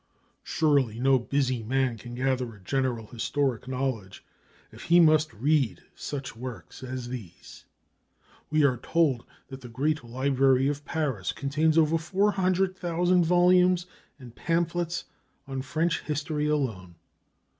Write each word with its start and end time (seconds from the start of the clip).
Surely 0.41 0.99
no 0.99 1.19
busy 1.19 1.61
man 1.61 1.95
can 1.95 2.15
gather 2.15 2.55
a 2.55 2.59
general 2.61 3.05
historic 3.05 3.67
knowledge, 3.67 4.25
if 4.71 4.85
he 4.85 4.99
must 4.99 5.31
read 5.31 5.83
such 5.93 6.35
works 6.35 6.81
as 6.81 7.09
these! 7.09 7.65
We 8.49 8.63
are 8.63 8.77
told 8.77 9.25
that 9.49 9.61
the 9.61 9.69
great 9.69 10.03
library 10.03 10.67
of 10.67 10.85
Paris 10.85 11.31
contains 11.31 11.77
over 11.77 11.99
four 11.99 12.31
hundred 12.31 12.75
thousand 12.75 13.25
volumes 13.25 13.85
and 14.17 14.33
pamphlets 14.35 15.03
on 15.47 15.61
French 15.61 15.99
history 16.01 16.47
alone. 16.47 16.95